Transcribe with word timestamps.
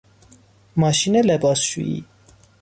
ماشین 0.77 1.15
لباسشویی 1.21 2.05